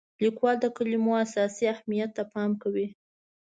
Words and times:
لیکوال 0.23 0.55
د 0.61 0.65
کلمو 0.77 1.11
اساسي 1.25 1.63
اهمیت 1.73 2.09
ته 2.17 2.23
پام 2.33 2.51
کوي. 2.61 2.87